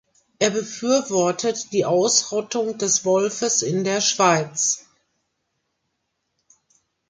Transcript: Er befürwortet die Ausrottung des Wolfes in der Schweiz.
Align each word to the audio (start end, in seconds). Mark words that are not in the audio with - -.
Er 0.39 0.49
befürwortet 0.49 1.71
die 1.73 1.85
Ausrottung 1.85 2.79
des 2.79 3.05
Wolfes 3.05 3.61
in 3.61 3.83
der 3.83 4.01
Schweiz. 4.01 4.87